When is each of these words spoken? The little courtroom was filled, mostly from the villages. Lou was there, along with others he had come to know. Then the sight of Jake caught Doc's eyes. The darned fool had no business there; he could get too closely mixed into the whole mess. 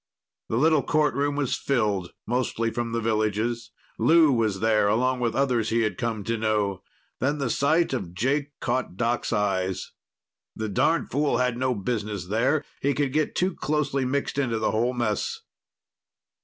The 0.49 0.57
little 0.57 0.81
courtroom 0.81 1.35
was 1.35 1.55
filled, 1.55 2.11
mostly 2.25 2.71
from 2.71 2.91
the 2.91 3.01
villages. 3.01 3.69
Lou 3.99 4.31
was 4.31 4.59
there, 4.59 4.87
along 4.87 5.19
with 5.19 5.35
others 5.35 5.69
he 5.69 5.81
had 5.81 5.95
come 5.99 6.23
to 6.23 6.39
know. 6.39 6.81
Then 7.19 7.37
the 7.37 7.51
sight 7.51 7.93
of 7.93 8.15
Jake 8.15 8.49
caught 8.59 8.97
Doc's 8.97 9.31
eyes. 9.31 9.91
The 10.55 10.69
darned 10.69 11.11
fool 11.11 11.37
had 11.37 11.55
no 11.55 11.75
business 11.75 12.25
there; 12.29 12.65
he 12.81 12.95
could 12.95 13.13
get 13.13 13.35
too 13.35 13.53
closely 13.53 14.03
mixed 14.03 14.39
into 14.39 14.57
the 14.57 14.71
whole 14.71 14.93
mess. 14.93 15.41